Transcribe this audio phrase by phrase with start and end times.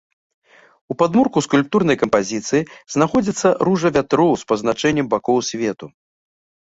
[0.93, 2.63] У падмурку скульптурнай кампазіцыі
[2.93, 5.85] знаходзіцца ружа вятроў з пазначэннем бакоў свету.